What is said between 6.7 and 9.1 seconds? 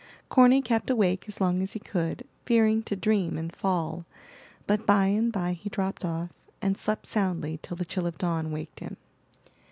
slept soundly till the chill of dawn waked him.